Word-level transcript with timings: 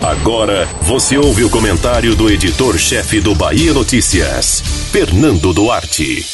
Agora 0.00 0.66
você 0.82 1.18
ouve 1.18 1.44
o 1.44 1.50
comentário 1.50 2.14
do 2.16 2.30
editor-chefe 2.30 3.20
do 3.20 3.34
Bahia 3.34 3.74
Notícias, 3.74 4.60
Fernando 4.90 5.52
Duarte. 5.52 6.24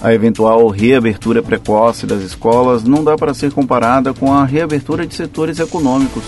A 0.00 0.14
eventual 0.14 0.68
reabertura 0.68 1.42
precoce 1.42 2.06
das 2.06 2.22
escolas 2.22 2.84
não 2.84 3.02
dá 3.02 3.16
para 3.16 3.34
ser 3.34 3.50
comparada 3.52 4.14
com 4.14 4.32
a 4.32 4.44
reabertura 4.44 5.06
de 5.06 5.14
setores 5.14 5.58
econômicos. 5.58 6.22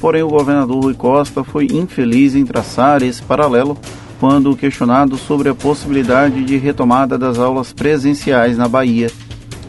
Porém, 0.00 0.22
o 0.22 0.28
governador 0.28 0.82
Rui 0.82 0.94
Costa 0.94 1.44
foi 1.44 1.66
infeliz 1.66 2.34
em 2.34 2.44
traçar 2.44 3.02
esse 3.02 3.22
paralelo 3.22 3.78
quando 4.18 4.56
questionado 4.56 5.16
sobre 5.16 5.48
a 5.48 5.54
possibilidade 5.54 6.44
de 6.44 6.56
retomada 6.56 7.16
das 7.16 7.38
aulas 7.38 7.72
presenciais 7.72 8.56
na 8.56 8.66
Bahia. 8.66 9.10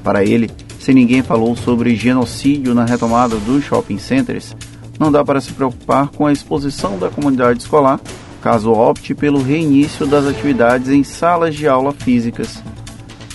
Para 0.04 0.24
ele, 0.24 0.50
se 0.80 0.94
ninguém 0.94 1.22
falou 1.22 1.56
sobre 1.56 1.96
genocídio 1.96 2.74
na 2.74 2.86
retomada 2.86 3.36
dos 3.38 3.64
shopping 3.64 3.98
centers, 3.98 4.56
não 5.00 5.12
dá 5.12 5.24
para 5.24 5.42
se 5.42 5.52
preocupar 5.52 6.10
com 6.10 6.26
a 6.26 6.34
exposição 6.34 6.98
da 6.98 7.10
comunidade 7.10 7.60
escolar, 7.60 8.00
caso 8.42 8.72
opte 8.72 9.14
pelo 9.14 9.42
reinício 9.42 10.06
das 10.06 10.26
atividades 10.26 10.90
em 10.90 11.04
salas 11.04 11.56
de 11.56 11.68
aula 11.68 11.92
físicas. 11.92 12.62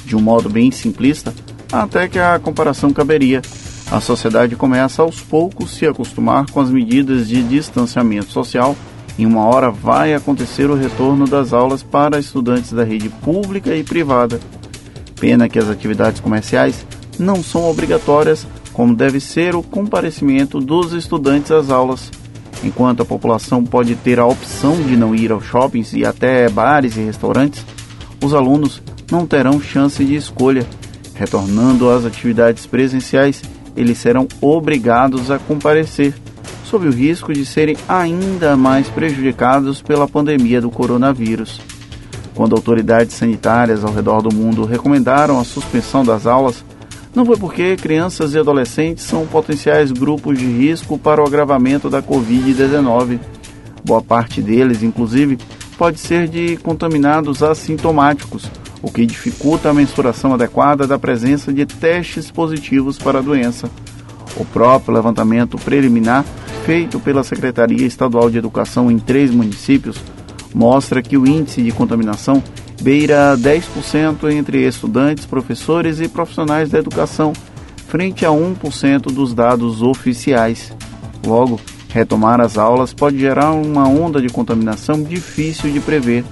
De 0.05 0.17
um 0.17 0.21
modo 0.21 0.49
bem 0.49 0.71
simplista, 0.71 1.35
até 1.73 2.09
que 2.09 2.19
a 2.19 2.39
comparação 2.39 2.93
caberia. 2.93 3.43
A 3.91 4.01
sociedade 4.01 4.55
começa 4.55 5.03
aos 5.03 5.21
poucos 5.21 5.73
se 5.73 5.87
acostumar 5.87 6.47
com 6.51 6.61
as 6.61 6.71
medidas 6.71 7.29
de 7.29 7.43
distanciamento 7.43 8.31
social. 8.31 8.77
Em 9.19 9.27
uma 9.27 9.45
hora 9.45 9.71
vai 9.71 10.15
acontecer 10.15 10.71
o 10.71 10.77
retorno 10.77 11.27
das 11.27 11.53
aulas 11.53 11.83
para 11.83 12.19
estudantes 12.19 12.73
da 12.73 12.85
rede 12.85 13.09
pública 13.09 13.75
e 13.75 13.83
privada. 13.83 14.41
Pena 15.21 15.49
que 15.49 15.59
as 15.59 15.69
atividades 15.69 16.21
comerciais 16.21 16.87
não 17.19 17.43
são 17.43 17.69
obrigatórias 17.69 18.47
como 18.73 18.95
deve 18.95 19.21
ser 19.21 19.55
o 19.55 19.63
comparecimento 19.63 20.61
dos 20.61 20.93
estudantes 20.93 21.51
às 21.51 21.71
aulas. 21.71 22.11
Enquanto 22.63 23.03
a 23.03 23.07
população 23.07 23.65
pode 23.65 23.95
ter 23.95 24.19
a 24.21 24.27
opção 24.27 24.81
de 24.83 24.97
não 24.97 25.15
ir 25.15 25.33
aos 25.33 25.45
shoppings 25.45 25.93
e 25.93 26.05
até 26.05 26.49
bares 26.49 26.97
e 26.97 27.01
restaurantes, 27.01 27.65
os 28.23 28.35
alunos 28.35 28.83
não 29.11 29.27
terão 29.27 29.61
chance 29.61 30.05
de 30.05 30.15
escolha. 30.15 30.67
Retornando 31.15 31.91
às 31.91 32.05
atividades 32.05 32.67
presenciais, 32.67 33.43
eles 33.77 33.99
serão 33.99 34.29
obrigados 34.41 35.31
a 35.31 35.39
comparecer, 35.39 36.15
sob 36.65 36.87
o 36.87 36.93
risco 36.93 37.33
de 37.33 37.45
serem 37.45 37.77
ainda 37.89 38.57
mais 38.57 38.89
prejudicados 38.89 39.83
pela 39.83 40.09
pandemia 40.09 40.61
do 40.61 40.71
coronavírus. 40.71 41.61
Quando 42.35 42.55
autoridades 42.55 43.17
sanitárias 43.17 43.85
ao 43.85 43.93
redor 43.93 44.23
do 44.23 44.35
mundo 44.35 44.65
recomendaram 44.65 45.39
a 45.39 45.45
suspensão 45.45 46.05
das 46.05 46.27
aulas, 46.27 46.65
não 47.15 47.27
foi 47.27 47.37
porque 47.37 47.77
crianças 47.77 48.35
e 48.35 48.39
adolescentes 48.39 49.05
são 49.05 49.27
potenciais 49.27 49.91
grupos 49.91 50.39
de 50.39 50.47
risco 50.47 50.99
para 50.99 51.23
o 51.23 51.27
agravamento 51.27 51.91
da 51.91 52.03
Covid-19. 52.03 53.19
Boa 53.85 54.01
parte 54.01 54.41
deles, 54.41 54.83
inclusive, 54.83 55.39
pode 55.77 55.99
ser 55.99 56.29
de 56.29 56.57
contaminados 56.59 57.43
assintomáticos, 57.43 58.51
o 58.83 58.91
que 58.91 59.05
dificulta 59.05 59.71
a 59.71 59.75
mensuração 59.75 60.35
adequada 60.35 60.87
da 60.87 60.99
presença 60.99 61.53
de 61.53 61.67
testes 61.67 62.31
positivos 62.31 62.99
para 62.99 63.19
a 63.19 63.23
doença. 63.23 63.69
O 64.37 64.45
próprio 64.45 64.95
levantamento 64.95 65.59
preliminar 65.59 66.25
feito 66.65 67.01
pela 67.01 67.25
Secretaria 67.25 67.87
Estadual 67.87 68.31
de 68.31 68.39
Educação 68.39 68.91
em 68.91 68.99
três 68.99 69.31
municípios 69.31 70.01
mostra 70.55 71.03
que 71.03 71.17
o 71.17 71.27
índice 71.27 71.63
de 71.63 71.73
contaminação 71.73 72.43
beira 72.81 73.37
10% 73.37 74.31
entre 74.31 74.67
estudantes, 74.67 75.27
professores 75.27 76.01
e 76.01 76.09
profissionais 76.09 76.71
da 76.71 76.79
educação, 76.79 77.33
frente 77.87 78.25
a 78.25 78.31
1% 78.31 79.13
dos 79.13 79.35
dados 79.35 79.83
oficiais. 79.83 80.73
Logo, 81.27 81.61
retomar 81.91 82.41
as 82.41 82.57
aulas 82.57 82.95
pode 82.95 83.19
gerar 83.19 83.53
uma 83.53 83.87
onda 83.87 84.21
de 84.21 84.29
contaminação 84.29 85.03
difícil 85.03 85.71
de 85.71 85.81
prever, 85.81 86.25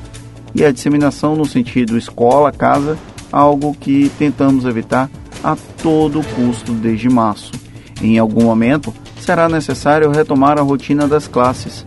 e 0.54 0.64
a 0.64 0.72
disseminação 0.72 1.36
no 1.36 1.44
sentido 1.44 1.98
escola-casa, 1.98 2.96
algo 3.30 3.76
que 3.78 4.10
tentamos 4.18 4.64
evitar 4.64 5.10
a 5.44 5.56
todo 5.82 6.24
custo 6.34 6.72
desde 6.72 7.08
março. 7.08 7.52
Em 8.00 8.18
algum 8.18 8.44
momento, 8.44 8.94
será 9.20 9.48
necessário 9.48 10.10
retomar 10.10 10.58
a 10.58 10.62
rotina 10.62 11.06
das 11.06 11.28
classes. 11.28 11.84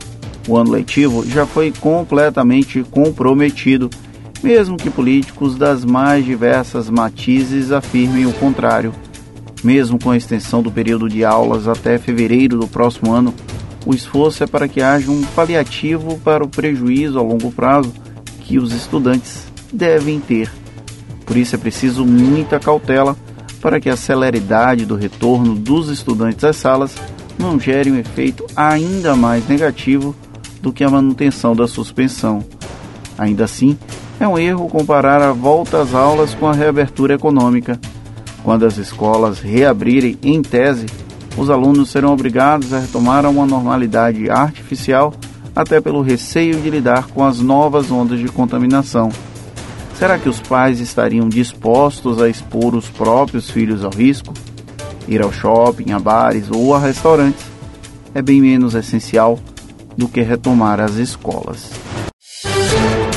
O 0.47 0.57
ano 0.57 0.71
letivo 0.71 1.25
já 1.25 1.45
foi 1.45 1.71
completamente 1.71 2.83
comprometido 2.91 3.89
mesmo 4.43 4.77
que 4.77 4.89
políticos 4.89 5.55
das 5.55 5.85
mais 5.85 6.25
diversas 6.25 6.89
matizes 6.89 7.71
afirmem 7.71 8.25
o 8.25 8.33
contrário. 8.33 8.93
Mesmo 9.63 9.99
com 9.99 10.09
a 10.09 10.17
extensão 10.17 10.63
do 10.63 10.71
período 10.71 11.07
de 11.07 11.23
aulas 11.23 11.67
até 11.67 11.97
fevereiro 11.97 12.57
do 12.57 12.67
próximo 12.67 13.13
ano, 13.13 13.33
o 13.85 13.93
esforço 13.93 14.43
é 14.43 14.47
para 14.47 14.67
que 14.67 14.81
haja 14.81 15.11
um 15.11 15.21
paliativo 15.35 16.19
para 16.19 16.43
o 16.43 16.49
prejuízo 16.49 17.19
a 17.19 17.21
longo 17.21 17.51
prazo 17.51 17.93
que 18.41 18.57
os 18.57 18.73
estudantes 18.73 19.45
devem 19.71 20.19
ter. 20.19 20.51
Por 21.25 21.37
isso 21.37 21.55
é 21.55 21.57
preciso 21.57 22.05
muita 22.05 22.59
cautela 22.59 23.15
para 23.61 23.79
que 23.79 23.89
a 23.89 23.95
celeridade 23.95 24.85
do 24.85 24.95
retorno 24.95 25.55
dos 25.55 25.89
estudantes 25.89 26.43
às 26.43 26.55
salas 26.55 26.95
não 27.37 27.59
gere 27.59 27.91
um 27.91 27.97
efeito 27.97 28.45
ainda 28.55 29.15
mais 29.15 29.47
negativo 29.47 30.15
do 30.61 30.73
que 30.73 30.83
a 30.83 30.89
manutenção 30.89 31.55
da 31.55 31.67
suspensão. 31.67 32.43
Ainda 33.17 33.45
assim, 33.45 33.77
é 34.19 34.27
um 34.27 34.37
erro 34.37 34.67
comparar 34.67 35.21
a 35.21 35.31
volta 35.31 35.81
às 35.81 35.93
aulas 35.93 36.33
com 36.33 36.47
a 36.47 36.53
reabertura 36.53 37.15
econômica. 37.15 37.79
Quando 38.43 38.65
as 38.65 38.77
escolas 38.77 39.39
reabrirem 39.39 40.17
em 40.21 40.41
tese, 40.41 40.85
os 41.37 41.49
alunos 41.49 41.89
serão 41.89 42.13
obrigados 42.13 42.73
a 42.73 42.79
retomar 42.79 43.25
uma 43.25 43.45
normalidade 43.45 44.29
artificial, 44.29 45.13
até 45.55 45.79
pelo 45.79 46.01
receio 46.01 46.59
de 46.61 46.69
lidar 46.69 47.07
com 47.07 47.25
as 47.25 47.39
novas 47.39 47.91
ondas 47.91 48.19
de 48.19 48.27
contaminação. 48.27 49.09
Será 49.97 50.17
que 50.17 50.29
os 50.29 50.39
pais 50.39 50.79
estariam 50.79 51.29
dispostos 51.29 52.21
a 52.21 52.27
expor 52.27 52.73
os 52.75 52.89
próprios 52.89 53.49
filhos 53.49 53.83
ao 53.83 53.91
risco? 53.91 54.33
Ir 55.07 55.21
ao 55.21 55.31
shopping, 55.31 55.91
a 55.91 55.99
bares 55.99 56.49
ou 56.49 56.73
a 56.73 56.79
restaurantes 56.79 57.45
é 58.13 58.21
bem 58.21 58.41
menos 58.41 58.75
essencial 58.75 59.39
do 59.97 60.07
que 60.07 60.21
retomar 60.21 60.79
as 60.79 60.95
escolas. 60.95 61.71